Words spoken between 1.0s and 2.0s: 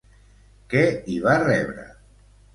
hi va rebre?